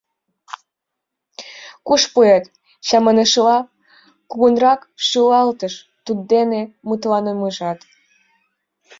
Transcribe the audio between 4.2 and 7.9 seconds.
кугунрак шӱлалтыш туддене мутланышыжат.